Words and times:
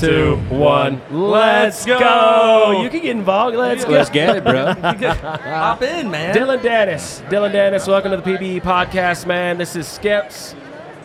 two, 0.00 0.36
one. 0.48 1.00
Let's 1.10 1.84
go. 1.84 1.98
go. 1.98 2.82
You 2.82 2.88
can 2.88 3.02
get 3.02 3.10
involved. 3.10 3.56
Let's 3.56 3.84
go. 3.84 3.90
Let's 3.90 4.08
get 4.08 4.36
it, 4.36 4.44
bro. 4.44 4.72
Hop 5.12 5.82
in, 5.82 6.10
man. 6.10 6.34
Dylan 6.34 6.60
Danos. 6.60 7.20
Dylan 7.28 7.52
Danos, 7.52 7.86
welcome 7.86 8.10
to 8.12 8.16
the 8.16 8.22
PBE 8.22 8.62
podcast, 8.62 9.26
man. 9.26 9.58
This 9.58 9.76
is 9.76 9.86
Skips, 9.86 10.54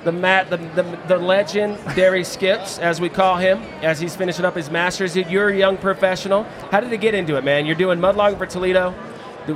the 0.05 0.13
Matt, 0.13 0.49
the, 0.49 0.57
the, 0.57 0.83
the 1.09 1.17
legend, 1.17 1.77
Derry 1.95 2.23
Skips, 2.23 2.79
as 2.79 3.01
we 3.01 3.09
call 3.09 3.35
him, 3.35 3.57
as 3.81 3.99
he's 3.99 4.15
finishing 4.15 4.45
up 4.45 4.55
his 4.55 4.71
master's. 4.71 5.15
You're 5.17 5.49
a 5.49 5.57
young 5.57 5.77
professional. 5.77 6.43
How 6.71 6.79
did 6.79 6.89
you 6.89 6.97
get 6.97 7.13
into 7.13 7.35
it, 7.35 7.43
man? 7.43 7.65
You're 7.65 7.75
doing 7.75 7.99
mudlogging 7.99 8.37
for 8.37 8.45
Toledo. 8.45 8.95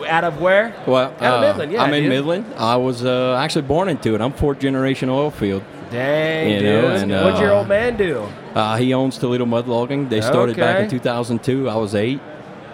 Out 0.05 0.23
of 0.23 0.39
where? 0.39 0.75
Well, 0.85 1.11
Out 1.13 1.21
of 1.21 1.43
uh, 1.43 1.47
Midland, 1.47 1.71
yeah, 1.71 1.81
I'm 1.81 1.93
in 1.93 2.03
dude. 2.03 2.11
Midland. 2.11 2.53
I 2.57 2.75
was 2.75 3.03
uh, 3.03 3.35
actually 3.39 3.63
born 3.63 3.89
into 3.89 4.13
it. 4.13 4.21
I'm 4.21 4.33
fourth 4.33 4.59
generation 4.59 5.10
oil 5.10 5.32
field. 5.32 5.64
Dang, 5.92 6.50
You 6.54 6.60
dude. 6.60 6.66
know, 6.84 6.88
and, 6.89 7.11
What'd 7.25 7.39
your 7.39 7.52
uh, 7.54 7.57
old 7.60 7.68
man 7.68 7.98
do? 7.98 8.28
Uh, 8.56 8.78
he 8.78 8.93
owns 8.93 9.18
Toledo 9.18 9.46
Mud 9.46 9.68
Logging. 9.68 10.10
They 10.10 10.21
started 10.21 10.56
back 10.57 10.84
in 10.84 10.89
2002. 10.89 11.70
I 11.70 11.75
was 11.75 11.96
eight, 11.96 12.20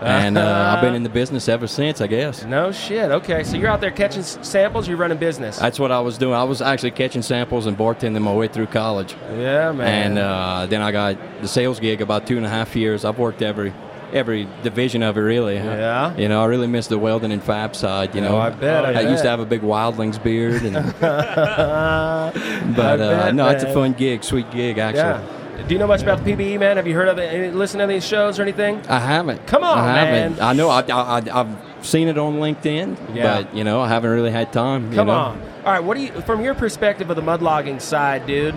and 0.02 0.38
uh, 0.38 0.74
I've 0.76 0.82
been 0.82 0.96
in 0.96 1.04
the 1.04 1.10
business 1.10 1.48
ever 1.48 1.68
since. 1.68 2.02
I 2.02 2.08
guess 2.08 2.44
No 2.44 2.72
shit. 2.72 3.12
Okay, 3.12 3.44
so 3.44 3.56
you're 3.58 3.70
out 3.70 3.82
there 3.82 3.92
catching 3.92 4.24
samples. 4.24 4.88
You're 4.88 4.98
running 4.98 5.18
business. 5.18 5.58
that's 5.58 5.80
what 5.80 5.92
I 5.92 6.00
was 6.02 6.18
doing. 6.18 6.34
I 6.34 6.44
was 6.44 6.62
actually 6.62 6.92
catching 6.92 7.22
samples 7.22 7.66
and 7.66 7.78
bartending 7.78 8.22
my 8.22 8.34
way 8.34 8.48
through 8.48 8.68
college, 8.68 9.16
yeah, 9.38 9.72
man. 9.72 9.88
and 10.12 10.20
uh, 10.20 10.66
then 10.68 10.82
I 10.82 10.92
got 10.92 11.18
the 11.42 11.48
sales 11.48 11.80
gig 11.80 12.02
about 12.02 12.28
two 12.28 12.38
and 12.38 12.46
a 12.46 12.50
half 12.50 12.76
years. 12.76 13.06
I've 13.06 13.18
worked 13.20 13.42
every 13.42 13.74
every 14.14 14.48
division 14.64 15.04
of 15.04 15.18
it 15.18 15.22
really. 15.22 15.56
Yeah. 15.56 16.16
You 16.18 16.28
know, 16.30 16.42
I 16.42 16.46
really 16.46 16.68
miss 16.68 16.88
the 16.88 16.98
welding 16.98 17.32
and 17.32 17.44
fab 17.44 17.76
side. 17.76 18.16
You 18.16 18.22
Oh, 18.22 18.30
know, 18.32 18.38
I 18.38 18.50
bet, 18.50 18.86
I 18.86 19.00
I, 19.00 19.02
used 19.10 19.24
to 19.24 19.30
have 19.30 19.40
a 19.40 19.46
big 19.46 19.62
wildlings 19.62 20.22
beard, 20.22 20.64
and, 20.64 20.76
but 21.00 22.32
uh, 22.32 22.98
bet, 22.98 23.36
no, 23.36 23.50
it's 23.50 23.64
a 23.64 23.74
fun 23.74 23.94
gig, 23.94 24.24
sweet 24.24 24.50
gig 24.52 24.78
actually. 24.78 25.02
Yeah. 25.02 25.42
Do 25.68 25.74
you 25.74 25.80
know 25.80 25.88
much 25.88 26.04
about 26.04 26.24
the 26.24 26.32
PBE, 26.34 26.60
man? 26.60 26.78
Have 26.78 26.86
you 26.86 26.94
heard 26.94 27.08
of 27.08 27.18
it? 27.18 27.34
Any- 27.34 27.52
Listen 27.52 27.80
to 27.80 27.88
these 27.88 28.06
shows 28.06 28.38
or 28.40 28.44
anything? 28.44 28.86
I 28.88 29.00
haven't. 29.00 29.48
Come 29.48 29.64
on, 29.64 29.78
I 29.80 29.98
haven't. 30.06 30.38
man. 30.38 30.48
I 30.48 30.54
know. 30.54 30.70
I, 30.70 30.82
I, 30.82 31.20
I, 31.20 31.40
I've 31.42 31.86
seen 31.86 32.08
it 32.08 32.18
on 32.18 32.36
LinkedIn, 32.36 33.16
Yeah. 33.16 33.42
but 33.42 33.56
you 33.56 33.64
know, 33.64 33.82
I 33.82 33.88
haven't 33.88 34.12
really 34.12 34.32
had 34.32 34.54
time. 34.54 34.90
you 34.92 34.96
Come 34.96 35.08
know? 35.08 35.14
on. 35.14 35.42
All 35.66 35.72
right. 35.72 35.84
What 35.84 35.98
do 35.98 36.04
you, 36.04 36.12
from 36.22 36.44
your 36.44 36.54
perspective 36.56 37.10
of 37.10 37.16
the 37.16 37.22
mudlogging 37.24 37.82
side, 37.82 38.28
dude? 38.28 38.54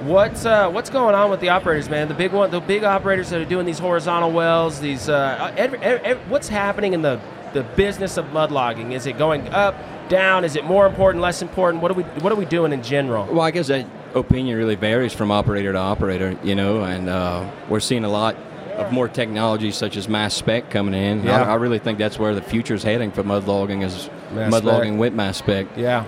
What's 0.00 0.46
uh, 0.46 0.70
what's 0.70 0.88
going 0.88 1.14
on 1.14 1.30
with 1.30 1.40
the 1.40 1.50
operators, 1.50 1.90
man? 1.90 2.08
The 2.08 2.14
big 2.14 2.32
one, 2.32 2.50
the 2.50 2.60
big 2.60 2.84
operators 2.84 3.28
that 3.30 3.40
are 3.40 3.44
doing 3.44 3.66
these 3.66 3.78
horizontal 3.78 4.32
wells. 4.32 4.80
These 4.80 5.10
uh, 5.10 5.52
every, 5.58 5.78
every, 5.80 6.14
what's 6.30 6.48
happening 6.48 6.94
in 6.94 7.02
the 7.02 7.20
the 7.52 7.64
business 7.76 8.16
of 8.16 8.24
mudlogging? 8.26 8.92
Is 8.92 9.04
it 9.06 9.18
going 9.18 9.48
up, 9.48 9.74
down? 10.08 10.44
Is 10.44 10.56
it 10.56 10.64
more 10.64 10.86
important, 10.86 11.20
less 11.22 11.42
important? 11.42 11.82
What 11.82 11.90
are 11.90 11.94
we 11.94 12.04
what 12.04 12.32
are 12.32 12.36
we 12.36 12.46
doing 12.46 12.72
in 12.72 12.82
general? 12.82 13.26
Well, 13.26 13.42
I 13.42 13.50
guess 13.50 13.66
that 13.66 13.86
opinion 14.14 14.56
really 14.56 14.74
varies 14.74 15.12
from 15.12 15.30
operator 15.30 15.72
to 15.72 15.78
operator, 15.78 16.34
you 16.42 16.54
know, 16.54 16.82
and 16.82 17.10
uh, 17.10 17.50
we're 17.68 17.80
seeing 17.80 18.04
a 18.04 18.08
lot 18.08 18.36
of 18.76 18.92
more 18.92 19.06
technology 19.08 19.70
such 19.70 19.98
as 19.98 20.08
mass 20.08 20.32
spec 20.32 20.70
coming 20.70 20.94
in. 20.94 21.24
Yeah. 21.24 21.42
I, 21.42 21.50
I 21.50 21.54
really 21.56 21.78
think 21.78 21.98
that's 21.98 22.18
where 22.18 22.34
the 22.34 22.40
future 22.40 22.72
is 22.74 22.82
heading 22.82 23.10
for 23.10 23.22
mud 23.22 23.46
logging 23.46 23.82
is 23.82 24.08
Mass 24.32 24.50
mud 24.50 24.62
spec. 24.62 24.72
logging 24.72 24.96
with 24.96 25.12
mass 25.12 25.36
spec. 25.36 25.66
Yeah. 25.76 26.06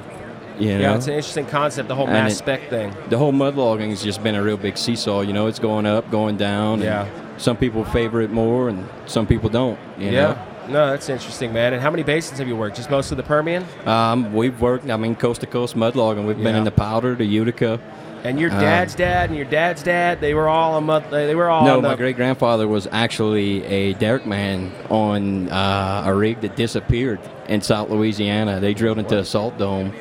You 0.58 0.74
know? 0.74 0.80
Yeah, 0.80 0.94
it's 0.96 1.06
an 1.06 1.14
interesting 1.14 1.46
concept, 1.46 1.88
the 1.88 1.94
whole 1.94 2.06
And 2.06 2.14
mass 2.14 2.32
it- 2.32 2.36
spec 2.36 2.68
thing. 2.70 2.92
the 3.08 3.18
whole 3.18 3.32
mud 3.32 3.56
logging 3.56 3.90
has 3.90 4.02
just 4.02 4.22
been 4.22 4.34
a 4.34 4.42
real 4.42 4.56
big 4.56 4.76
seesaw. 4.76 5.20
You 5.22 5.32
know, 5.32 5.46
it's 5.46 5.58
going 5.58 5.86
up, 5.86 6.10
going 6.10 6.36
down. 6.36 6.74
and 6.74 6.82
Yeah. 6.84 7.06
Some 7.38 7.56
people 7.56 7.84
favor 7.84 8.20
it 8.20 8.30
more, 8.30 8.68
and 8.68 8.86
some 9.06 9.26
people 9.26 9.48
don't. 9.48 9.78
You 9.98 10.10
Yeah. 10.10 10.34
No, 10.68 10.90
that's 10.90 11.08
interesting, 11.08 11.52
man. 11.52 11.72
And 11.72 11.82
how 11.82 11.90
many 11.90 12.04
basins 12.04 12.38
have 12.38 12.46
you 12.46 12.54
worked? 12.54 12.76
Just 12.76 12.88
most 12.90 13.10
of 13.10 13.16
the 13.16 13.22
Permian? 13.24 13.64
Um, 13.84 14.32
we've 14.32 14.60
worked. 14.60 14.88
I 14.88 14.96
mean, 14.96 15.16
coast 15.16 15.40
to 15.40 15.46
coast 15.48 15.74
mud 15.74 15.96
logging. 15.96 16.24
We've 16.24 16.40
been 16.40 16.54
in 16.54 16.62
the 16.64 16.70
Powder, 16.70 17.14
the 17.16 17.24
Utica. 17.24 17.80
And 18.24 18.38
your 18.38 18.52
Um, 18.52 18.60
dad's 18.60 18.94
dad 18.94 19.30
and 19.30 19.36
your 19.36 19.46
dad's 19.46 19.82
dad, 19.82 20.20
they 20.20 20.32
were 20.34 20.48
all 20.48 20.76
a 20.76 20.80
mud. 20.80 21.02
They 21.10 21.34
were 21.34 21.50
all 21.50 21.64
no, 21.64 21.80
my 21.80 21.96
great 21.96 22.14
grandfather 22.14 22.68
was 22.68 22.86
actually 22.92 23.64
a 23.64 23.94
derrick 23.94 24.24
man 24.26 24.70
on 24.90 25.48
uh, 25.48 26.04
a 26.06 26.14
rig 26.14 26.40
that 26.42 26.54
disappeared 26.54 27.18
in 27.48 27.60
South 27.62 27.90
Louisiana. 27.90 28.60
They 28.60 28.74
drilled 28.74 29.00
into 29.00 29.18
a 29.18 29.24
salt 29.24 29.58
dome, 29.58 29.92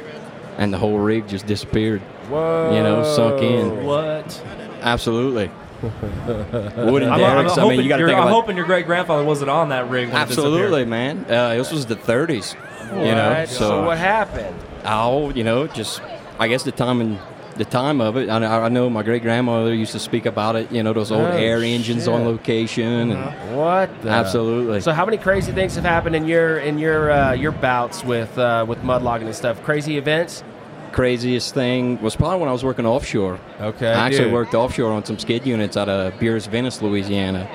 and 0.58 0.74
the 0.74 0.78
whole 0.78 0.98
rig 0.98 1.28
just 1.28 1.46
disappeared. 1.48 2.02
Whoa. 2.30 2.74
you 2.76 2.82
know, 2.82 3.04
sunk 3.16 3.42
in. 3.42 3.84
What? 3.86 4.44
Absolutely. 4.82 5.52
Wooden 5.82 7.10
I'm, 7.10 7.14
I'm 7.14 7.20
derricks. 7.20 7.58
I 7.58 7.62
hoping, 7.62 7.78
mean, 7.78 7.84
you 7.84 7.90
got 7.90 7.98
to 7.98 8.02
you're- 8.02 8.12
think 8.14 8.24
I'm 8.24 8.32
hoping 8.32 8.56
your 8.56 8.66
great 8.66 8.86
grandfather 8.86 9.24
wasn't 9.24 9.50
on 9.50 9.70
that 9.70 9.90
rig. 9.90 10.08
When 10.10 10.16
Absolutely, 10.18 10.86
disappeared. 10.86 10.88
man. 10.88 11.26
Uh, 11.28 11.56
this 11.56 11.72
was 11.72 11.86
the 11.88 11.96
30s. 11.96 12.54
What? 12.56 13.06
You 13.06 13.16
know, 13.16 13.46
so, 13.48 13.58
so 13.58 13.86
what 13.86 13.98
happened? 13.98 14.56
Oh, 14.86 15.32
you 15.32 15.44
know, 15.44 15.68
just 15.68 16.02
I 16.40 16.48
guess 16.48 16.64
the 16.64 16.72
time 16.72 17.02
and 17.02 17.18
the 17.64 17.70
time 17.70 18.02
of 18.02 18.18
it. 18.18 18.30
I, 18.30 18.66
I 18.66 18.70
know 18.70 18.90
my 18.90 19.04
great 19.04 19.22
grandmother 19.22 19.74
used 19.74 19.92
to 19.92 20.00
speak 20.00 20.26
about 20.26 20.56
it. 20.56 20.72
You 20.72 20.82
know, 20.84 20.94
those 20.94 21.12
old 21.12 21.22
Oh, 21.28 21.38
air 21.38 21.62
engines 21.62 22.08
on 22.08 22.26
location. 22.26 23.12
And 23.12 23.56
What? 23.56 23.90
The? 24.02 24.10
absolutely. 24.10 24.82
So 24.82 24.92
how 24.92 25.06
many 25.06 25.18
crazy 25.18 25.52
things 25.52 25.76
have 25.76 25.84
happened 25.84 26.16
in 26.16 26.26
your 26.28 26.58
in 26.60 26.78
your 26.80 27.12
uh, 27.12 27.34
your 27.34 27.52
bouts 27.52 28.04
with 28.04 28.38
uh, 28.38 28.66
with 28.68 28.80
mudlogging 28.80 29.26
and 29.26 29.36
stuff? 29.36 29.62
Crazy 29.64 29.98
events? 29.98 30.44
Craziest 30.92 31.54
thing 31.54 32.02
was 32.02 32.16
probably 32.16 32.40
when 32.40 32.50
I 32.50 32.52
was 32.52 32.64
working 32.66 32.86
offshore. 32.86 33.40
Okay. 33.62 33.88
I 33.88 34.08
actually 34.08 34.26
dude. 34.26 34.34
worked 34.34 34.54
offshore 34.56 34.92
on 34.92 35.06
some 35.06 35.18
skid 35.20 35.46
units 35.46 35.78
out 35.78 35.88
of 35.88 36.14
Buras, 36.16 36.48
Venice, 36.50 36.82
Louisiana, 36.82 37.48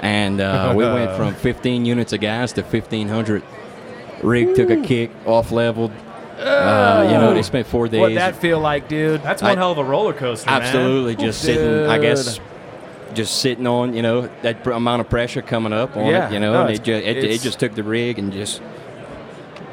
and 0.00 0.40
uh, 0.40 0.72
we 0.74 0.84
went 0.84 1.10
from 1.16 1.34
15 1.34 1.84
units 1.84 2.12
of 2.14 2.20
gas 2.20 2.52
to 2.52 2.62
1,500. 2.62 3.42
Rig 4.22 4.54
took 4.54 4.70
a 4.70 4.80
kick, 4.80 5.10
off 5.26 5.52
leveled. 5.52 5.92
Uh, 6.38 7.08
you 7.10 7.16
know, 7.18 7.32
they 7.34 7.42
spent 7.42 7.66
four 7.66 7.88
days. 7.88 8.00
What'd 8.00 8.16
that 8.18 8.36
feel 8.36 8.60
like, 8.60 8.88
dude? 8.88 9.22
That's 9.22 9.42
one 9.42 9.52
I- 9.52 9.54
hell 9.56 9.72
of 9.72 9.78
a 9.78 9.84
roller 9.84 10.12
coaster, 10.12 10.50
man. 10.50 10.62
Absolutely, 10.62 11.16
just 11.16 11.40
sitting. 11.42 11.86
I 11.88 11.98
guess 11.98 12.38
just 13.14 13.40
sitting 13.40 13.66
on 13.66 13.94
you 13.94 14.02
know 14.02 14.28
that 14.42 14.62
pr- 14.62 14.72
amount 14.72 15.00
of 15.00 15.08
pressure 15.08 15.40
coming 15.40 15.72
up 15.72 15.96
on 15.96 16.04
Yeah, 16.06 16.28
it. 16.28 16.34
You 16.34 16.40
know, 16.40 16.52
no, 16.52 16.62
and 16.66 16.74
it, 16.74 16.82
ju- 16.84 16.92
it, 16.92 17.16
it 17.18 17.40
just 17.40 17.58
took 17.58 17.74
the 17.74 17.82
rig 17.82 18.18
and 18.18 18.32
just. 18.32 18.60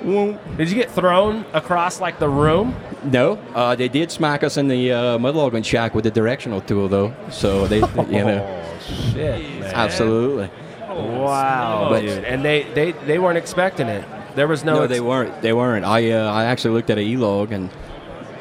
Did 0.05 0.69
you 0.69 0.75
get 0.75 0.91
thrown 0.91 1.45
across 1.53 2.01
like 2.01 2.19
the 2.19 2.27
room? 2.27 2.75
No, 3.05 3.33
uh, 3.55 3.73
they 3.75 3.87
did 3.87 4.11
smack 4.11 4.43
us 4.43 4.57
in 4.57 4.67
the 4.67 4.91
uh, 4.91 5.17
mudlogging 5.17 5.63
shack 5.63 5.95
with 5.95 6.03
the 6.03 6.11
directional 6.11 6.59
tool 6.61 6.89
though. 6.89 7.13
So 7.31 7.67
they, 7.67 7.77
you 8.09 8.23
know, 8.25 8.45
Oh 8.45 8.79
shit! 9.13 9.41
man. 9.61 9.73
absolutely. 9.73 10.49
Wow, 10.89 11.87
But- 11.89 12.01
dude. 12.01 12.23
And 12.25 12.43
they, 12.43 12.63
they 12.73 12.91
they 12.91 13.17
weren't 13.19 13.37
expecting 13.37 13.87
it. 13.87 14.03
There 14.35 14.47
was 14.47 14.63
no. 14.63 14.75
No, 14.75 14.83
ex- 14.83 14.91
they 14.91 14.99
weren't. 14.99 15.41
They 15.41 15.53
weren't. 15.53 15.85
I 15.85 16.11
uh, 16.11 16.31
I 16.31 16.45
actually 16.45 16.73
looked 16.75 16.89
at 16.89 16.97
a 16.97 17.01
e-log 17.01 17.51
and 17.51 17.69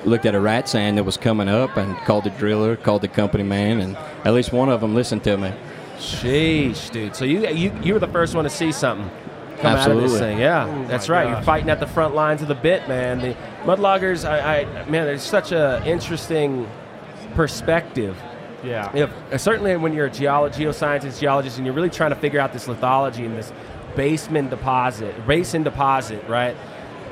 looked 0.04 0.26
at 0.26 0.34
a 0.34 0.40
rat 0.40 0.68
sand 0.68 0.98
that 0.98 1.04
was 1.04 1.16
coming 1.16 1.48
up 1.48 1.76
and 1.76 1.96
called 1.98 2.24
the 2.24 2.30
driller, 2.30 2.76
called 2.76 3.02
the 3.02 3.08
company 3.08 3.44
man, 3.44 3.80
and 3.80 3.96
at 4.24 4.32
least 4.34 4.52
one 4.52 4.68
of 4.68 4.80
them 4.80 4.94
listened 4.94 5.22
to 5.24 5.36
me. 5.36 5.52
Sheesh, 5.98 6.90
dude. 6.90 7.14
So 7.14 7.24
you 7.24 7.46
you 7.48 7.72
you 7.82 7.92
were 7.94 8.00
the 8.00 8.08
first 8.08 8.34
one 8.34 8.44
to 8.44 8.50
see 8.50 8.72
something 8.72 9.10
come 9.60 9.76
out 9.76 9.90
of 9.90 10.00
this 10.00 10.18
thing. 10.18 10.38
Yeah, 10.38 10.84
that's 10.88 11.08
my 11.08 11.14
right. 11.24 11.28
You're 11.30 11.42
fighting 11.42 11.70
at 11.70 11.78
the 11.78 11.86
front 11.86 12.14
lines 12.14 12.42
of 12.42 12.48
the 12.48 12.54
bit, 12.54 12.88
man. 12.88 13.20
The 13.20 13.36
mudloggers, 13.62 14.28
I, 14.28 14.62
I 14.62 14.64
man, 14.90 15.06
there's 15.06 15.22
such 15.22 15.52
a 15.52 15.82
interesting 15.86 16.68
perspective. 17.34 18.16
Yeah. 18.64 18.94
If, 18.94 19.40
certainly 19.40 19.76
when 19.76 19.92
you're 19.92 20.06
a 20.06 20.10
geolo- 20.10 20.52
geoscientist, 20.52 21.20
geologist, 21.20 21.56
and 21.58 21.66
you're 21.66 21.74
really 21.74 21.90
trying 21.90 22.10
to 22.10 22.16
figure 22.16 22.38
out 22.40 22.52
this 22.52 22.66
lithology 22.66 23.26
and 23.26 23.36
this 23.36 23.52
basement 23.96 24.50
deposit, 24.50 25.26
basin 25.26 25.62
deposit, 25.62 26.22
right? 26.28 26.56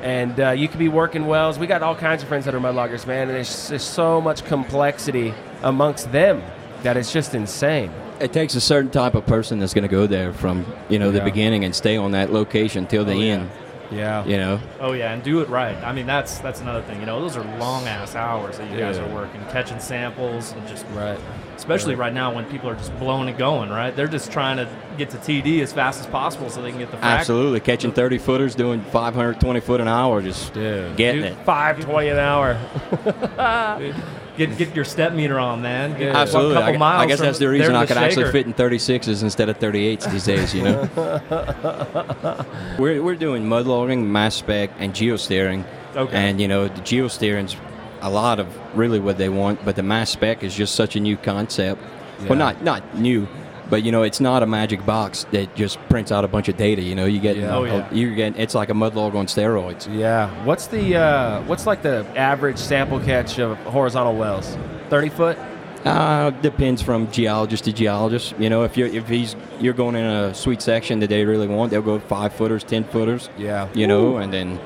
And 0.01 0.39
uh, 0.39 0.49
you 0.51 0.67
could 0.67 0.79
be 0.79 0.89
working 0.89 1.27
wells. 1.27 1.59
We 1.59 1.67
got 1.67 1.83
all 1.83 1.95
kinds 1.95 2.23
of 2.23 2.27
friends 2.29 2.45
that 2.45 2.55
are 2.55 2.59
mudloggers, 2.59 3.05
man, 3.05 3.27
and 3.27 3.31
there's, 3.37 3.67
there's 3.69 3.83
so 3.83 4.19
much 4.19 4.43
complexity 4.45 5.33
amongst 5.61 6.11
them 6.11 6.41
that 6.83 6.97
it's 6.97 7.13
just 7.13 7.35
insane. 7.35 7.91
It 8.19 8.33
takes 8.33 8.55
a 8.55 8.61
certain 8.61 8.89
type 8.91 9.13
of 9.15 9.25
person 9.25 9.59
that's 9.59 9.73
going 9.73 9.83
to 9.83 9.87
go 9.87 10.07
there 10.07 10.33
from 10.33 10.65
you 10.89 10.97
know 10.99 11.11
the 11.11 11.21
beginning 11.21 11.63
and 11.65 11.75
stay 11.75 11.97
on 11.97 12.11
that 12.11 12.31
location 12.31 12.85
till 12.87 13.03
the 13.05 13.13
Oh, 13.13 13.19
yeah. 13.19 13.33
end. 13.33 13.49
Yeah. 13.91 14.23
You 14.25 14.37
know, 14.37 14.59
Oh 14.79 14.93
yeah, 14.93 15.11
and 15.13 15.21
do 15.21 15.41
it 15.41 15.49
right. 15.49 15.75
I 15.83 15.91
mean, 15.91 16.05
that's 16.05 16.39
that's 16.39 16.61
another 16.61 16.81
thing. 16.81 16.99
You 17.01 17.05
know, 17.05 17.19
those 17.21 17.35
are 17.37 17.43
long 17.57 17.87
ass 17.87 18.15
hours 18.15 18.57
that 18.57 18.71
you 18.71 18.77
guys 18.77 18.97
Yeah. 18.97 19.03
are 19.03 19.13
working, 19.13 19.41
catching 19.51 19.79
samples, 19.79 20.53
and 20.53 20.65
just 20.67 20.85
Right. 20.93 21.19
especially 21.57 21.95
right 21.95 22.13
now 22.13 22.33
when 22.33 22.45
people 22.45 22.69
are 22.69 22.75
just 22.75 22.97
blowing 22.99 23.27
and 23.29 23.37
going. 23.37 23.69
Right, 23.69 23.95
they're 23.95 24.07
just 24.07 24.31
trying 24.31 24.57
to 24.57 24.67
get 24.97 25.09
to 25.11 25.17
TD 25.17 25.61
as 25.61 25.73
fast 25.73 25.99
as 25.99 26.07
possible 26.07 26.49
so 26.49 26.61
they 26.61 26.69
can 26.69 26.79
get 26.79 26.91
the 26.91 26.97
frac. 26.97 27.03
absolutely 27.03 27.59
catching 27.59 27.91
30 27.91 28.17
footers, 28.17 28.55
doing 28.55 28.81
520 28.81 29.59
foot 29.59 29.81
an 29.81 29.87
hour, 29.87 30.21
just 30.21 30.53
Dude. 30.53 30.95
getting 30.95 31.21
Dude. 31.23 31.31
it. 31.33 31.37
Five 31.45 31.79
twenty 31.81 32.09
an 32.09 32.17
hour. 32.17 32.57
Get 34.37 34.57
get 34.57 34.75
your 34.75 34.85
step 34.85 35.13
meter 35.13 35.39
on, 35.39 35.61
man. 35.61 35.97
Get. 35.97 36.15
Absolutely. 36.15 36.55
A 36.55 36.59
couple 36.59 36.75
I, 36.75 36.77
miles 36.77 37.03
I 37.03 37.05
guess 37.07 37.19
that's 37.19 37.39
the 37.39 37.49
reason 37.49 37.75
I 37.75 37.85
could 37.85 37.97
actually 37.97 38.31
fit 38.31 38.45
in 38.45 38.53
36s 38.53 39.21
instead 39.23 39.49
of 39.49 39.59
38s 39.59 40.09
these 40.11 40.25
days, 40.25 40.55
you 40.55 40.63
know. 40.63 42.45
we're, 42.79 43.03
we're 43.03 43.15
doing 43.15 43.47
mud 43.47 43.67
logging, 43.67 44.09
mass 44.11 44.35
spec, 44.35 44.71
and 44.79 44.93
geosteering. 44.93 45.65
Okay. 45.95 46.15
And, 46.15 46.39
you 46.39 46.47
know, 46.47 46.67
the 46.67 46.81
geosteering's 46.81 47.57
a 48.01 48.09
lot 48.09 48.39
of 48.39 48.47
really 48.77 48.99
what 48.99 49.17
they 49.17 49.29
want, 49.29 49.63
but 49.65 49.75
the 49.75 49.83
mass 49.83 50.09
spec 50.09 50.43
is 50.43 50.55
just 50.55 50.75
such 50.75 50.95
a 50.95 50.99
new 50.99 51.17
concept. 51.17 51.81
Yeah. 52.21 52.29
Well, 52.29 52.39
not 52.39 52.63
not 52.63 52.97
new, 52.97 53.27
but 53.71 53.81
you 53.83 53.91
know, 53.91 54.03
it's 54.03 54.19
not 54.19 54.43
a 54.43 54.45
magic 54.45 54.85
box 54.85 55.25
that 55.31 55.55
just 55.55 55.79
prints 55.89 56.11
out 56.11 56.23
a 56.23 56.27
bunch 56.27 56.47
of 56.47 56.57
data. 56.57 56.81
You 56.83 56.93
know, 56.93 57.05
you 57.05 57.19
get 57.19 57.37
Yeah. 57.37 57.55
Oh, 57.55 57.63
yeah. 57.63 57.91
you 57.91 58.13
get 58.13 58.37
it's 58.37 58.53
like 58.53 58.69
a 58.69 58.75
mud 58.75 58.93
log 58.93 59.15
on 59.15 59.25
steroids. 59.25 59.87
Yeah. 59.91 60.29
What's 60.45 60.67
the 60.67 60.95
uh, 60.97 61.41
what's 61.43 61.65
like 61.65 61.81
the 61.81 62.05
average 62.15 62.57
sample 62.59 62.99
catch 62.99 63.39
of 63.39 63.57
horizontal 63.59 64.15
wells? 64.15 64.55
Thirty 64.91 65.09
foot. 65.09 65.37
Uh, 65.83 66.29
depends 66.41 66.79
from 66.79 67.09
geologist 67.11 67.63
to 67.63 67.73
geologist. 67.73 68.35
You 68.37 68.51
know, 68.51 68.61
if 68.63 68.77
you're 68.77 68.87
if 68.89 69.07
he's 69.07 69.35
you're 69.59 69.73
going 69.73 69.95
in 69.95 70.05
a 70.05 70.31
sweet 70.35 70.61
section 70.61 70.99
that 70.99 71.07
they 71.09 71.25
really 71.25 71.47
want, 71.47 71.71
they'll 71.71 71.81
go 71.81 71.97
five 71.97 72.33
footers, 72.33 72.63
ten 72.63 72.83
footers. 72.83 73.29
Yeah. 73.37 73.67
You 73.73 73.87
know, 73.87 74.17
and 74.17 74.31
then, 74.31 74.59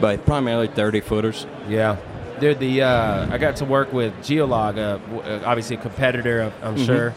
but 0.00 0.24
primarily 0.24 0.68
thirty 0.68 1.00
footers. 1.00 1.46
Yeah. 1.68 1.96
Dude, 2.40 2.58
the 2.58 2.82
uh, 2.82 3.28
I 3.30 3.36
got 3.38 3.56
to 3.56 3.64
work 3.66 3.92
with 3.92 4.14
Geolog, 4.22 4.78
uh, 4.78 4.98
uh, 5.20 5.42
obviously 5.44 5.76
a 5.76 5.80
competitor, 5.80 6.50
I'm- 6.62 6.76
Mhm. 6.76 6.86
sure. 6.86 7.14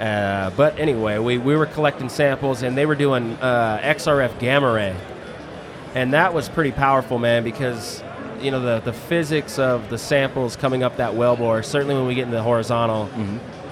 Uh, 0.00 0.50
but 0.56 0.78
anyway, 0.78 1.18
we, 1.18 1.38
we 1.38 1.54
were 1.54 1.66
collecting 1.66 2.08
samples 2.08 2.62
and 2.62 2.76
they 2.76 2.86
were 2.86 2.96
doing 2.96 3.32
uh, 3.34 3.78
XRF 3.82 4.38
gamma 4.40 4.72
ray. 4.72 4.96
And 5.94 6.12
that 6.12 6.34
was 6.34 6.48
pretty 6.48 6.72
powerful, 6.72 7.18
man, 7.18 7.44
because 7.44 8.02
you 8.40 8.50
know 8.50 8.60
the, 8.60 8.80
the 8.80 8.92
physics 8.92 9.58
of 9.58 9.88
the 9.90 9.98
samples 9.98 10.56
coming 10.56 10.82
up 10.82 10.96
that 10.96 11.12
wellbore, 11.12 11.64
certainly 11.64 11.94
when 11.94 12.06
we 12.06 12.16
get 12.16 12.24
into 12.24 12.36
the 12.36 12.42
horizontal, 12.42 13.08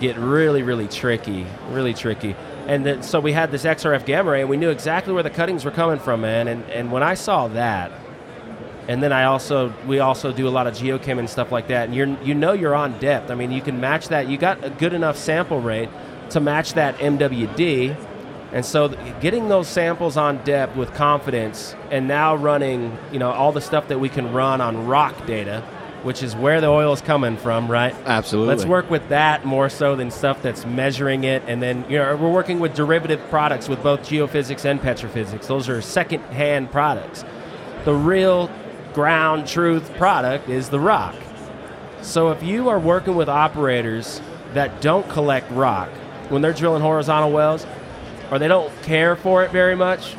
get 0.00 0.16
really, 0.16 0.62
really 0.62 0.86
tricky, 0.86 1.46
really 1.70 1.94
tricky. 1.94 2.36
And 2.68 2.86
then, 2.86 3.02
so 3.02 3.18
we 3.18 3.32
had 3.32 3.50
this 3.50 3.64
XRF 3.64 4.06
gamma 4.06 4.30
ray, 4.30 4.40
and 4.42 4.48
we 4.48 4.56
knew 4.56 4.70
exactly 4.70 5.12
where 5.12 5.24
the 5.24 5.30
cuttings 5.30 5.64
were 5.64 5.72
coming 5.72 5.98
from, 5.98 6.20
man. 6.20 6.46
And, 6.46 6.64
and 6.70 6.92
when 6.92 7.02
I 7.02 7.14
saw 7.14 7.48
that, 7.48 7.90
and 8.88 9.02
then 9.02 9.12
I 9.12 9.24
also 9.24 9.72
we 9.86 10.00
also 10.00 10.32
do 10.32 10.48
a 10.48 10.50
lot 10.50 10.66
of 10.66 10.74
geochem 10.74 11.18
and 11.18 11.30
stuff 11.30 11.52
like 11.52 11.68
that. 11.68 11.86
And 11.86 11.94
you're 11.94 12.08
you 12.22 12.34
know 12.34 12.52
you're 12.52 12.74
on 12.74 12.98
depth. 12.98 13.30
I 13.30 13.34
mean, 13.34 13.52
you 13.52 13.62
can 13.62 13.80
match 13.80 14.08
that. 14.08 14.28
You 14.28 14.36
got 14.36 14.62
a 14.64 14.70
good 14.70 14.92
enough 14.92 15.16
sample 15.16 15.60
rate 15.60 15.88
to 16.32 16.40
match 16.40 16.74
that 16.74 16.98
MWD. 16.98 17.96
And 18.52 18.64
so 18.66 18.88
getting 19.20 19.48
those 19.48 19.66
samples 19.66 20.16
on 20.18 20.44
depth 20.44 20.76
with 20.76 20.92
confidence 20.92 21.74
and 21.90 22.06
now 22.06 22.36
running, 22.36 22.98
you 23.10 23.18
know, 23.18 23.30
all 23.30 23.52
the 23.52 23.62
stuff 23.62 23.88
that 23.88 23.98
we 23.98 24.10
can 24.10 24.32
run 24.32 24.60
on 24.60 24.86
rock 24.86 25.26
data, 25.26 25.62
which 26.02 26.22
is 26.22 26.36
where 26.36 26.60
the 26.60 26.66
oil 26.66 26.92
is 26.92 27.00
coming 27.00 27.38
from, 27.38 27.70
right? 27.70 27.94
Absolutely. 28.04 28.54
Let's 28.54 28.66
work 28.66 28.90
with 28.90 29.08
that 29.08 29.46
more 29.46 29.70
so 29.70 29.96
than 29.96 30.10
stuff 30.10 30.42
that's 30.42 30.66
measuring 30.66 31.24
it. 31.24 31.42
And 31.46 31.62
then, 31.62 31.86
you 31.88 31.96
know, 31.96 32.14
we're 32.16 32.30
working 32.30 32.60
with 32.60 32.74
derivative 32.74 33.20
products 33.30 33.70
with 33.70 33.82
both 33.82 34.00
geophysics 34.00 34.66
and 34.66 34.80
petrophysics. 34.80 35.46
Those 35.46 35.70
are 35.70 35.80
second-hand 35.80 36.70
products. 36.70 37.24
The 37.84 37.94
real 37.94 38.50
ground 38.92 39.46
truth 39.46 39.94
product 39.94 40.50
is 40.50 40.68
the 40.68 40.80
rock. 40.80 41.14
So 42.02 42.30
if 42.32 42.42
you 42.42 42.68
are 42.68 42.78
working 42.78 43.14
with 43.14 43.30
operators 43.30 44.20
that 44.52 44.82
don't 44.82 45.08
collect 45.08 45.50
rock 45.52 45.88
when 46.32 46.42
they're 46.42 46.52
drilling 46.52 46.82
horizontal 46.82 47.30
wells, 47.30 47.66
or 48.30 48.38
they 48.38 48.48
don't 48.48 48.72
care 48.82 49.14
for 49.16 49.44
it 49.44 49.50
very 49.52 49.76
much, 49.76 50.14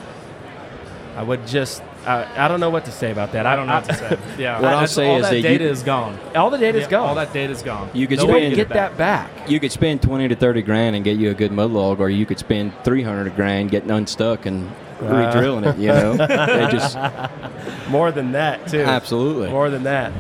I 1.18 1.24
would 1.24 1.46
just, 1.48 1.82
uh, 2.06 2.26
I 2.36 2.48
don't 2.48 2.60
know 2.60 2.70
what 2.70 2.86
to 2.86 2.92
say 2.92 3.12
about 3.12 3.32
that. 3.34 3.46
I 3.46 3.56
don't 3.56 3.68
know 3.68 3.74
what 3.76 3.86
to 3.86 3.94
say. 3.96 4.18
Yeah, 4.38 4.60
What 4.62 4.74
I'll 4.74 4.88
say 4.88 5.10
all 5.10 5.18
is 5.18 5.24
that 5.24 5.30
that 5.32 5.36
you- 5.38 5.44
data 5.44 5.66
is 5.66 5.84
gone. 5.84 6.18
All 6.36 6.50
the 6.50 6.58
data's 6.58 6.84
Yeah, 6.84 6.90
gone. 6.90 7.10
All 7.10 7.16
that 7.16 7.34
data 7.34 7.52
is 7.54 7.62
gone. 7.62 7.90
You 7.94 8.08
could 8.08 8.20
you 8.20 8.28
Nobody 8.28 8.46
spend- 8.46 8.56
can 8.56 8.58
get 8.68 8.72
it 8.72 8.74
that 8.74 8.98
back. 8.98 9.50
You 9.50 9.60
could 9.60 9.72
spend 9.72 10.02
twenty 10.02 10.28
to 10.28 10.36
thirty 10.36 10.62
grand 10.62 10.96
and 10.96 11.04
get 11.06 11.18
you 11.18 11.30
a 11.32 11.34
good 11.34 11.52
mud 11.52 11.72
log, 11.72 12.00
or 12.00 12.10
you 12.10 12.26
could 12.26 12.40
spend 12.40 12.72
three 12.84 13.04
hundred 13.04 13.36
grand 13.36 13.70
getting 13.72 13.92
unstuck 13.92 14.46
and 14.46 14.72
re-drilling 15.02 15.66
it. 15.66 15.78
You 15.78 15.90
know, 15.90 16.14
they 16.18 16.68
just 16.72 16.98
More 17.90 18.12
than 18.12 18.32
that, 18.32 18.68
too. 18.68 18.82
absolutely. 18.82 19.50
More 19.50 19.70
than 19.70 19.84
that. 19.84 20.12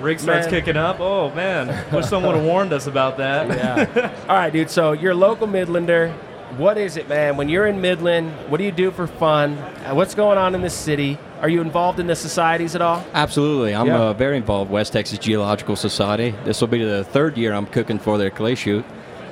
Rig 0.00 0.20
starts 0.20 0.46
Man. 0.46 0.50
kicking 0.50 0.76
up. 0.76 1.00
Oh 1.00 1.30
man, 1.34 1.68
wish 1.92 2.06
someone 2.06 2.32
would 2.34 2.38
have 2.40 2.46
warned 2.46 2.72
us 2.72 2.86
about 2.86 3.16
that. 3.18 3.46
Yeah. 3.56 4.14
All 4.28 4.36
right, 4.36 4.52
dude. 4.52 4.70
So 4.70 4.92
you're 4.92 5.12
a 5.12 5.14
local 5.14 5.46
Midlander. 5.46 6.12
What 6.58 6.78
is 6.78 6.96
it, 6.96 7.08
man? 7.08 7.36
When 7.36 7.48
you're 7.48 7.66
in 7.66 7.80
Midland, 7.80 8.30
what 8.48 8.58
do 8.58 8.64
you 8.64 8.72
do 8.72 8.90
for 8.90 9.06
fun? 9.06 9.58
Uh, 9.58 9.94
What's 9.94 10.14
going 10.14 10.38
on 10.38 10.54
in 10.54 10.62
the 10.62 10.70
city? 10.70 11.18
Are 11.40 11.48
you 11.48 11.60
involved 11.60 11.98
in 12.00 12.06
the 12.06 12.14
societies 12.16 12.74
at 12.74 12.80
all? 12.80 13.04
Absolutely. 13.14 13.74
I'm 13.74 13.86
Yeah. 13.88 13.98
uh, 13.98 14.12
very 14.12 14.36
involved 14.36 14.70
West 14.70 14.92
Texas 14.92 15.18
Geological 15.18 15.76
Society. 15.76 16.34
This 16.44 16.60
will 16.60 16.68
be 16.68 16.82
the 16.84 17.04
third 17.04 17.36
year 17.36 17.52
I'm 17.52 17.66
cooking 17.66 17.98
for 17.98 18.16
their 18.16 18.30
clay 18.30 18.54
shoot. 18.54 18.84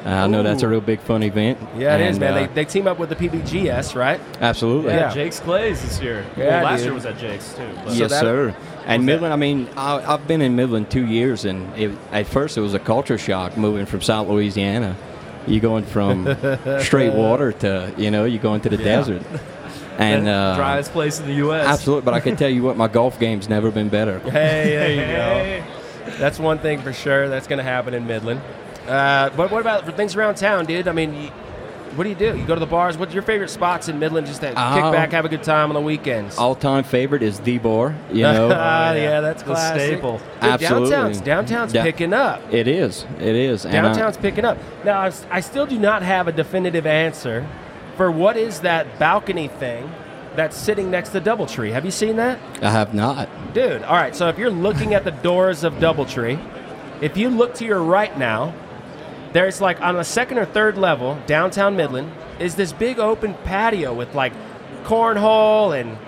Uh, 0.05 0.09
I 0.11 0.27
know 0.27 0.43
that's 0.43 0.63
a 0.63 0.69
real 0.69 0.83
big 0.83 1.01
fun 1.01 1.23
event. 1.23 1.59
Yeah, 1.79 1.97
it 1.97 2.03
is, 2.03 2.17
And, 2.17 2.21
man. 2.21 2.33
uh, 2.35 2.47
they, 2.49 2.53
they 2.53 2.65
team 2.67 2.87
up 2.87 2.99
with 2.99 3.09
the 3.09 3.17
PBGS, 3.17 3.95
right? 3.95 4.21
absolutely. 4.41 4.93
Yeah. 4.93 5.13
Jake's 5.15 5.41
Clays 5.41 5.81
this 5.83 5.99
year. 6.01 6.27
Yeah, 6.37 6.45
well, 6.63 6.65
last 6.65 6.79
dude. 6.81 6.85
year 6.87 6.95
was 6.95 7.07
at 7.07 7.19
Jake's 7.19 7.55
too. 7.55 7.67
but- 7.85 7.89
So 7.93 7.95
yes, 7.95 8.11
that- 8.11 8.21
sir. 8.21 8.49
And 8.87 9.01
was 9.03 9.07
that- 9.07 9.13
Midland, 9.13 9.33
I 9.33 9.37
mean, 9.37 9.69
I, 9.79 10.13
I've 10.13 10.29
been 10.29 10.43
in 10.43 10.57
Midland 10.57 10.91
two 10.91 11.07
years, 11.07 11.47
and 11.47 11.75
it, 11.79 11.91
at 12.13 12.27
first 12.27 12.59
it 12.59 12.61
was 12.61 12.75
a 12.75 12.79
culture 12.79 13.17
shock 13.17 13.57
moving 13.57 13.87
from 13.87 14.03
South 14.03 14.29
Louisiana. 14.29 14.95
You're 15.47 15.61
going 15.63 15.85
from 15.85 16.27
straight 16.81 17.15
water 17.15 17.53
to, 17.53 17.95
you 17.97 18.11
know, 18.11 18.25
you 18.27 18.39
going 18.39 18.61
to 18.63 18.69
the 18.69 18.77
Yeah. 18.77 18.85
desert. 18.85 19.23
And 19.97 20.27
the 20.27 20.31
uh, 20.33 20.57
driest 20.57 20.93
place 20.93 21.19
in 21.21 21.27
the 21.27 21.35
U.S. 21.35 21.67
absolutely, 21.67 22.05
but 22.05 22.13
I 22.13 22.21
can 22.21 22.37
tell 22.37 22.51
you 22.51 22.63
what, 22.63 22.77
my 22.77 22.89
golf 22.89 23.19
game's 23.19 23.49
never 23.49 23.71
been 23.71 23.89
better. 23.89 24.19
Hey, 24.19 24.31
there 24.77 24.91
you 24.91 25.63
go. 25.63 26.13
That's 26.19 26.39
one 26.39 26.59
thing 26.59 26.83
for 26.83 26.93
sure. 26.93 27.31
That's 27.31 27.47
going 27.47 27.57
to 27.59 27.63
happen 27.65 27.95
in 27.95 28.07
Midland. 28.07 28.43
Uh, 28.87 29.31
but 29.37 29.51
what 29.51 29.61
about 29.61 29.85
for 29.85 29.93
things 29.93 30.15
around 30.17 30.35
town, 30.37 30.67
dude? 30.67 30.89
I 30.89 30.93
mean, 30.93 31.15
you, 31.15 31.29
what 31.97 32.05
do 32.05 32.11
you 32.11 32.17
do? 32.17 32.37
You 32.37 32.45
go 32.45 32.55
to 32.55 32.61
the 32.61 32.67
bars. 32.67 32.99
What's 32.99 33.15
your 33.15 33.23
favorite 33.23 33.51
spots 33.51 33.89
in 33.89 33.99
Midland 33.99 34.27
just 34.27 34.41
to 34.41 34.49
kick 34.49 34.59
Um, 34.59 34.93
back, 34.93 35.13
have 35.13 35.25
a 35.25 35.29
good 35.29 35.43
time 35.45 35.71
on 35.71 35.75
the 35.75 35.81
weekends? 35.81 36.37
All-time 36.37 36.83
favorite 36.85 37.23
is 37.23 37.39
the 37.41 37.59
Bar. 37.59 37.95
You 38.13 38.23
know, 38.25 38.51
Ah, 38.53 38.89
Oh, 38.91 38.93
yeah. 38.95 39.03
yeah. 39.03 39.21
that's 39.21 39.43
The 39.43 39.51
classic. 39.53 39.81
staple. 39.93 40.19
Dude, 40.19 40.27
Absolutely. 40.51 40.91
Downtown's, 40.91 41.21
downtown's 41.21 41.73
Da- 41.73 41.83
picking 41.83 42.13
up. 42.13 42.43
it 42.53 42.67
is. 42.69 43.07
It 43.21 43.37
is. 43.37 43.65
And 43.65 43.75
uh, 43.75 43.79
I- 43.79 43.83
Downtown's 43.93 44.17
picking 44.17 44.45
up. 44.45 44.59
Now, 44.85 45.09
I 45.31 45.41
still 45.41 45.67
do 45.67 45.79
not 45.79 46.03
have 46.03 46.27
a 46.29 46.33
definitive 46.33 46.87
answer 46.87 47.47
for 47.97 48.11
what 48.11 48.37
is 48.37 48.61
that 48.63 48.99
balcony 48.99 49.47
thing 49.49 49.89
that's 50.35 50.57
sitting 50.57 50.91
next 50.91 51.11
to 51.11 51.21
Doubletree. 51.21 51.71
Have 51.71 51.85
you 51.85 51.93
seen 51.93 52.17
that? 52.17 52.41
I 52.61 52.71
have 52.73 52.93
not. 52.93 53.29
Dude, 53.55 53.85
all 53.85 53.95
right, 53.95 54.17
so 54.17 54.29
if 54.29 54.37
you're 54.37 54.51
looking 54.51 54.93
at 54.95 55.05
the 55.05 55.13
doors 55.13 55.63
of 55.63 55.75
Doubletree, 55.75 56.41
if 57.01 57.17
you 57.17 57.29
look 57.31 57.55
to 57.55 57.65
your 57.65 57.81
right 57.81 58.19
now, 58.19 58.53
there's 59.35 59.61
like 59.61 59.81
on 59.83 59.97
the 59.97 60.05
second 60.05 60.39
or 60.39 60.47
third 60.47 60.79
level, 60.79 61.19
downtown 61.27 61.77
Midland, 61.77 62.11
is 62.39 62.55
this 62.55 62.73
big 62.73 62.99
open 62.99 63.35
patio 63.45 63.93
with 63.93 64.15
like 64.15 64.33
cornhole 64.85 65.79
and 65.79 65.99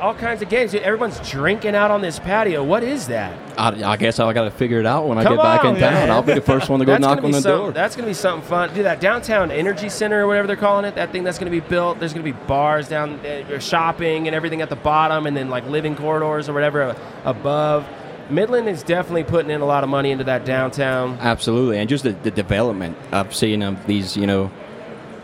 all 0.00 0.14
kinds 0.14 0.42
of 0.42 0.48
games. 0.48 0.74
Everyone's 0.74 1.18
drinking 1.28 1.74
out 1.74 1.90
on 1.90 2.02
this 2.02 2.20
patio. 2.20 2.62
What 2.62 2.84
is 2.84 3.08
that? 3.08 3.36
I, 3.58 3.92
I 3.92 3.96
guess 3.96 4.20
I 4.20 4.32
got 4.32 4.44
to 4.44 4.50
figure 4.52 4.78
it 4.78 4.86
out 4.86 5.08
when 5.08 5.18
I 5.18 5.24
Come 5.24 5.34
get 5.36 5.42
back 5.42 5.64
on, 5.64 5.74
in 5.74 5.80
town. 5.80 6.10
I'll 6.10 6.22
be 6.22 6.34
the 6.34 6.40
first 6.40 6.68
one 6.68 6.78
to 6.78 6.86
go 6.86 6.96
knock 6.98 7.24
on 7.24 7.32
the 7.32 7.40
something- 7.40 7.58
door. 7.58 7.72
That's 7.72 7.96
going 7.96 8.04
to 8.04 8.10
be 8.10 8.14
something 8.14 8.48
fun. 8.48 8.72
Do 8.74 8.84
that 8.84 9.00
downtown 9.00 9.50
energy 9.50 9.88
center 9.88 10.22
or 10.22 10.28
whatever 10.28 10.46
they're 10.46 10.54
calling 10.56 10.84
it. 10.84 10.94
That 10.94 11.10
thing 11.10 11.24
that's 11.24 11.38
going 11.38 11.50
to 11.50 11.60
be 11.60 11.66
built. 11.66 11.98
There's 11.98 12.12
going 12.12 12.24
to 12.24 12.32
be 12.32 12.38
bars 12.46 12.86
down, 12.88 13.14
uh, 13.26 13.58
shopping 13.58 14.28
and 14.28 14.36
everything 14.36 14.62
at 14.62 14.68
the 14.68 14.76
bottom, 14.76 15.26
and 15.26 15.36
then 15.36 15.48
like 15.48 15.66
living 15.66 15.96
corridors 15.96 16.48
or 16.48 16.52
whatever 16.52 16.94
above. 17.24 17.84
Midland 18.30 18.68
is 18.68 18.82
definitely 18.82 19.24
putting 19.24 19.50
in 19.50 19.60
a 19.60 19.64
lot 19.66 19.84
of 19.84 19.90
money 19.90 20.10
into 20.10 20.24
that 20.24 20.44
downtown. 20.44 21.18
Absolutely, 21.20 21.78
and 21.78 21.88
just 21.88 22.04
the, 22.04 22.12
the 22.12 22.30
development 22.30 22.96
of 23.12 23.34
seeing 23.34 23.62
um, 23.62 23.78
these, 23.86 24.16
you 24.16 24.26
know, 24.26 24.50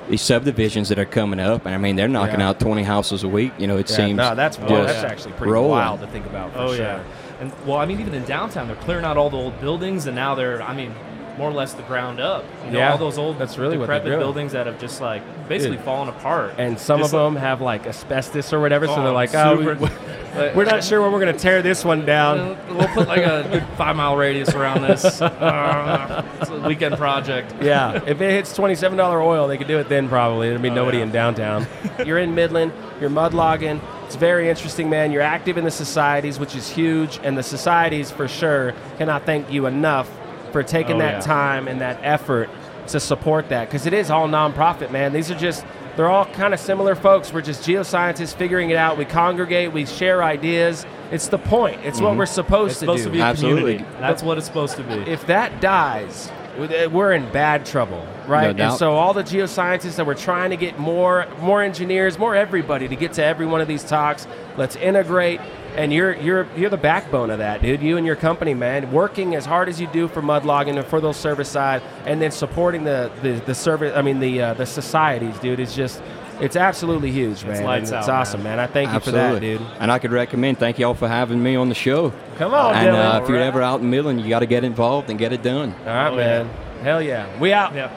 these 0.09 0.23
subdivisions 0.23 0.89
that 0.91 0.99
are 0.99 1.05
coming 1.05 1.41
up, 1.41 1.65
and 1.67 1.75
I 1.75 1.79
mean 1.79 1.97
they're 1.97 2.09
knocking 2.09 2.41
Yeah. 2.41 2.51
out 2.51 2.61
twenty 2.61 2.83
houses 2.83 3.23
a 3.25 3.29
week. 3.29 3.53
You 3.59 3.67
know, 3.67 3.77
it 3.79 3.91
Yeah, 3.91 3.97
seems 3.97 4.17
no, 4.17 4.35
that's 4.35 4.57
just 4.57 4.69
well, 4.69 4.85
that's 4.85 5.03
actually 5.05 5.33
pretty 5.33 5.53
rolling. 5.53 5.71
wild 5.71 6.01
to 6.01 6.07
think 6.09 6.27
about. 6.27 6.53
For 6.53 6.59
Oh 6.59 6.69
sure. 6.75 6.77
yeah, 6.85 7.03
and 7.41 7.53
well, 7.67 7.79
I 7.79 7.87
mean, 7.87 8.01
even 8.01 8.15
in 8.15 8.25
downtown, 8.25 8.67
they're 8.67 8.77
clearing 8.77 9.05
out 9.05 9.17
all 9.17 9.31
the 9.31 9.37
old 9.39 9.61
buildings, 9.61 10.07
and 10.07 10.15
now 10.15 10.35
they're, 10.35 10.63
I 10.63 10.75
mean, 10.75 10.95
more 11.39 11.49
or 11.51 11.53
less 11.55 11.73
the 11.73 11.83
ground 11.83 12.21
up. 12.21 12.45
You 12.67 12.71
know, 12.73 12.79
Yeah, 12.79 12.93
all 12.93 12.99
those 12.99 13.19
old, 13.19 13.39
that's 13.39 13.59
really 13.59 13.77
decrepit 13.77 14.07
doing. 14.07 14.19
buildings 14.21 14.53
that 14.53 14.67
have 14.67 14.79
just 14.79 15.01
like 15.01 15.23
basically 15.49 15.77
Dude. 15.79 15.85
fallen 15.85 16.09
apart. 16.09 16.55
And 16.59 16.79
some 16.79 17.01
Just 17.01 17.13
of 17.13 17.21
like- 17.21 17.35
them 17.35 17.37
have 17.43 17.61
like 17.61 17.87
asbestos 17.87 18.53
or 18.53 18.61
whatever, 18.61 18.87
so 18.87 18.95
Oh, 18.97 19.03
they're 19.05 19.13
like, 19.13 19.35
oh, 19.35 19.57
super- 20.35 20.57
we're 20.57 20.65
not 20.65 20.85
sure 20.85 21.01
when 21.03 21.13
we're 21.13 21.21
going 21.21 21.33
to 21.35 21.39
tear 21.39 21.63
this 21.63 21.85
one 21.85 22.05
down. 22.05 22.57
We'll 22.77 22.89
put 22.89 23.09
like 23.09 23.23
a 23.23 23.67
five 23.77 23.97
mile 23.97 24.17
radius 24.17 24.55
around 24.55 24.83
this. 24.83 25.21
Uh, 25.23 26.25
it's 26.41 26.51
a 26.51 26.61
weekend 26.61 26.97
project. 26.97 27.55
Yeah, 27.63 28.03
if 28.07 28.21
it 28.21 28.31
hits 28.31 28.55
twenty-seven 28.55 28.97
dollar 28.99 29.21
oil, 29.23 29.49
they 29.49 29.57
could 29.59 29.69
do 29.69 29.79
it 29.79 29.89
then. 29.89 30.09
Probably 30.09 30.49
there'd 30.49 30.63
be 30.63 30.71
Oh, 30.71 30.75
nobody 30.75 30.99
yeah. 30.99 31.05
in 31.05 31.11
downtown. 31.13 31.67
you're 32.05 32.19
in 32.19 32.35
Midland. 32.35 32.73
You're 33.01 33.11
mud 33.11 33.35
logging. 33.35 33.81
It's 34.07 34.17
very 34.17 34.49
interesting, 34.51 34.91
man. 34.91 35.13
You're 35.13 35.23
active 35.23 35.57
in 35.57 35.65
the 35.65 35.71
societies, 35.71 36.39
which 36.39 36.55
is 36.55 36.69
huge, 36.69 37.19
and 37.23 37.37
the 37.39 37.43
societies 37.43 38.11
for 38.11 38.29
sure 38.29 38.75
cannot 38.99 39.25
thank 39.25 39.51
you 39.51 39.67
enough 39.67 40.11
for 40.53 40.63
taking 40.63 40.97
Oh, 40.97 40.99
that 41.01 41.13
yeah. 41.15 41.21
time 41.21 41.69
and 41.69 41.81
that 41.81 41.99
effort 42.03 42.49
to 42.89 43.01
support 43.01 43.49
that 43.49 43.69
because 43.69 43.87
it 43.87 43.93
is 43.95 44.11
all 44.11 44.29
nonprofit, 44.29 44.91
man. 44.91 45.13
These 45.13 45.31
are 45.31 45.35
just 45.39 45.65
they're 45.97 46.11
all 46.11 46.27
kind 46.27 46.53
of 46.53 46.61
similar 46.61 46.95
folks. 46.95 47.33
We're 47.33 47.43
just 47.43 47.63
geoscientists 47.63 48.35
figuring 48.35 48.71
it 48.71 48.77
out. 48.77 48.99
We 48.99 49.05
congregate, 49.05 49.73
we 49.73 49.87
share 49.87 50.23
ideas. 50.23 50.87
It's 51.11 51.29
the 51.29 51.39
point. 51.39 51.81
It's 51.85 52.01
what 52.01 52.11
mm-hmm. 52.11 52.19
we're 52.19 52.27
supposed 52.27 52.73
It's 52.73 52.81
to 52.81 52.87
supposed 52.87 53.05
do. 53.05 53.11
to 53.11 53.13
be 53.13 53.21
a 53.21 53.25
Absolutely. 53.25 53.77
community. 53.77 54.01
That's 54.01 54.23
what 54.23 54.39
it's 54.39 54.47
supposed 54.47 54.77
to 54.77 54.83
be. 54.83 54.95
if 55.11 55.27
that 55.27 55.61
dies, 55.61 56.31
we're 56.57 57.13
in 57.13 57.31
bad 57.33 57.67
trouble, 57.67 58.07
right? 58.27 58.59
and 58.71 58.79
so 58.79 58.93
all 58.93 59.13
the 59.13 59.23
geoscientists 59.23 59.97
that 59.97 60.07
we're 60.07 60.15
trying 60.15 60.51
to 60.51 60.57
get 60.57 60.79
more, 60.79 61.27
more 61.41 61.63
engineers, 61.63 62.19
more 62.19 62.35
everybody 62.35 62.89
to 62.89 62.97
get 62.97 63.13
to 63.15 63.25
every 63.25 63.47
one 63.47 63.61
of 63.61 63.69
these 63.69 63.83
talks. 63.85 64.27
Let's 64.57 64.77
integrate, 64.77 65.41
and 65.77 65.93
you're 65.93 66.15
you're 66.17 66.47
you're 66.57 66.71
the 66.71 66.77
backbone 66.77 67.31
of 67.31 67.39
that, 67.39 67.63
dude. 67.63 67.83
You 67.83 67.97
and 67.97 68.07
your 68.07 68.17
company, 68.17 68.55
man, 68.55 68.93
working 68.93 69.35
as 69.35 69.45
hard 69.45 69.69
as 69.69 69.81
you 69.81 69.87
do 69.89 70.09
for 70.09 70.23
mud 70.23 70.45
logging 70.45 70.79
and 70.79 70.87
for 70.87 71.01
those 71.01 71.17
service 71.17 71.49
side, 71.49 71.83
and 72.07 72.21
then 72.23 72.31
supporting 72.31 72.85
the 72.85 73.11
the, 73.23 73.33
the 73.47 73.55
service. 73.55 73.93
I 73.97 74.03
mean 74.03 74.21
the 74.21 74.41
uh, 74.41 74.55
the 74.55 74.67
societies, 74.67 75.39
dude. 75.39 75.61
Is 75.61 75.75
just 75.75 76.03
it's 76.41 76.57
absolutely 76.57 77.11
huge, 77.11 77.45
man. 77.45 77.65
lights 77.65 77.91
and 77.91 77.99
it's 78.01 78.09
awesome, 78.09 78.43
man. 78.43 78.59
I 78.59 78.67
thank 78.67 78.89
you 78.91 78.97
Absolutely, 78.97 79.57
for 79.57 79.63
that, 79.65 79.71
dude. 79.71 79.81
And 79.81 79.91
I 79.93 79.99
could 79.99 80.13
recommend. 80.13 80.59
Thank 80.59 80.79
you 80.79 80.87
all 80.87 80.95
for 80.95 81.09
having 81.09 81.43
me 81.43 81.57
on 81.57 81.69
the 81.69 81.75
show. 81.75 82.13
Come 82.37 82.55
on, 82.55 82.75
and 82.75 82.89
Dylan. 82.89 83.15
uh, 83.15 83.23
if 83.23 83.29
you're 83.29 83.39
All 83.39 83.43
right. 83.43 83.49
ever 83.49 83.63
out 83.63 83.81
in 83.81 83.91
Midland, 83.91 84.21
you 84.21 84.29
got 84.29 84.41
to 84.41 84.47
get 84.47 84.65
involved 84.65 85.11
and 85.11 85.19
get 85.19 85.33
it 85.33 85.43
done. 85.43 85.75
All 85.81 85.87
right, 85.87 86.09
Oh, 86.13 86.17
man. 86.17 86.49
Hell 86.83 87.01
yeah. 87.03 87.27
We 87.39 87.53
out. 87.53 87.75
Yeah. 87.75 87.91